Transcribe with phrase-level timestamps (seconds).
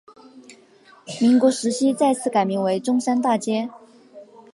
[1.19, 3.69] 民国时期再次改名为中山大街。